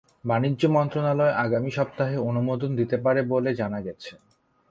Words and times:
বাণিজ্য 0.25 0.63
মন্ত্রণালয় 0.67 1.33
আগামী 1.43 1.71
সপ্তাহে 1.71 2.15
অনুমোদন 2.29 2.71
দিতে 2.75 2.97
পারে 2.97 3.21
বলে 3.23 3.51
জানা 3.55 3.79
গেছে। 3.81 4.11